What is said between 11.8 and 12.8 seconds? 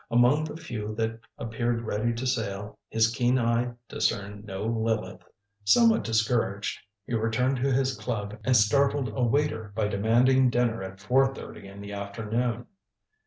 the afternoon.